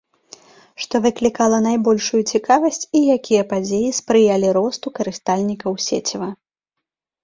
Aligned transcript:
Што 0.85 0.95
выклікала 1.05 1.59
найбольшую 1.67 2.21
цікавасць 2.31 2.83
і 2.87 2.99
якія 3.19 3.47
падзеі 3.55 3.95
спрыялі 4.01 4.47
росту 4.61 4.87
карыстальнікаў 5.01 5.71
сеціва. 5.91 6.29